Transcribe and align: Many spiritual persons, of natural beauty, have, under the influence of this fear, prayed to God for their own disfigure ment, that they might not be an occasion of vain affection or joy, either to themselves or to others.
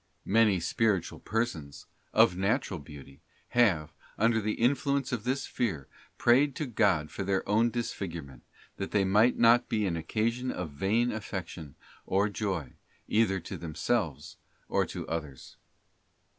Many 0.25 0.59
spiritual 0.59 1.19
persons, 1.19 1.85
of 2.11 2.35
natural 2.35 2.79
beauty, 2.79 3.21
have, 3.49 3.93
under 4.17 4.41
the 4.41 4.55
influence 4.55 5.11
of 5.11 5.25
this 5.25 5.45
fear, 5.45 5.87
prayed 6.17 6.55
to 6.55 6.65
God 6.65 7.11
for 7.11 7.23
their 7.23 7.47
own 7.47 7.69
disfigure 7.69 8.23
ment, 8.23 8.41
that 8.77 8.89
they 8.89 9.05
might 9.05 9.37
not 9.37 9.69
be 9.69 9.85
an 9.85 9.95
occasion 9.95 10.49
of 10.51 10.71
vain 10.71 11.11
affection 11.11 11.75
or 12.07 12.29
joy, 12.29 12.73
either 13.07 13.39
to 13.41 13.57
themselves 13.57 14.37
or 14.67 14.87
to 14.87 15.07
others. 15.07 15.57